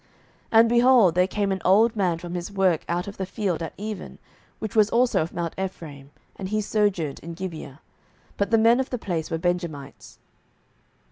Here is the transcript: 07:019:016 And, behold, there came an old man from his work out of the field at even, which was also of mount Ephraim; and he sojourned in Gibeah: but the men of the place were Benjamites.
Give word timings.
07:019:016 0.51 0.59
And, 0.59 0.69
behold, 0.69 1.13
there 1.13 1.27
came 1.27 1.51
an 1.51 1.61
old 1.63 1.95
man 1.95 2.17
from 2.17 2.33
his 2.33 2.51
work 2.51 2.83
out 2.89 3.07
of 3.07 3.17
the 3.17 3.25
field 3.27 3.61
at 3.61 3.75
even, 3.77 4.17
which 4.57 4.75
was 4.75 4.89
also 4.89 5.21
of 5.21 5.31
mount 5.31 5.53
Ephraim; 5.59 6.09
and 6.37 6.49
he 6.49 6.59
sojourned 6.59 7.19
in 7.19 7.35
Gibeah: 7.35 7.81
but 8.35 8.49
the 8.49 8.57
men 8.57 8.79
of 8.79 8.89
the 8.89 8.97
place 8.97 9.29
were 9.29 9.37
Benjamites. 9.37 10.17